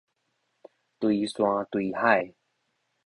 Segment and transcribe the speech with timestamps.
[0.99, 2.33] 堆山堆海